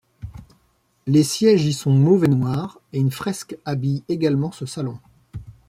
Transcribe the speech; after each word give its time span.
Les 1.05 1.21
sièges 1.21 1.63
y 1.63 1.73
sont 1.73 1.91
mauves 1.93 2.23
et 2.23 2.27
noirs, 2.27 2.79
et 2.91 2.97
une 2.97 3.11
fresque 3.11 3.55
habille 3.65 4.03
également 4.09 4.51
ce 4.51 4.65
salon. 4.65 4.97